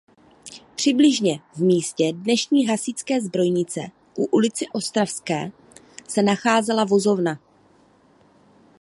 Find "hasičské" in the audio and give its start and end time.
2.67-3.21